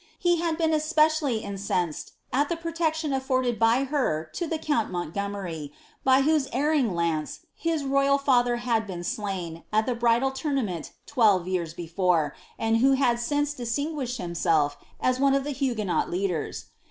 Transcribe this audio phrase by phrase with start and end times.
[0.17, 5.69] He had been especially incensed at the protection afforded by her to the count Montgomeri,
[6.03, 11.47] by whose erringf lance his royal father had been slain at the bridal tournament twelve
[11.47, 16.65] years before, and who had noce distinguished himself as one of the Huguenot leaders.